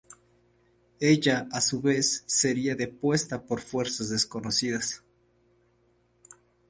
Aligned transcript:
Ella, 0.99 1.47
a 1.51 1.61
su 1.61 1.79
vez, 1.79 2.23
sería 2.25 2.73
depuesta 2.75 3.45
por 3.45 3.61
fuerzas 3.61 4.09
desconocidas. 4.09 5.03